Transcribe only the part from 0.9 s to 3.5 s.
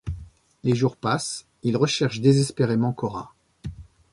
passent, il recherche désespérément Cora.